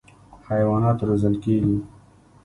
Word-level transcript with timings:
حیوانات 0.49 0.97
روزل 1.07 1.35
کېږي. 1.43 1.77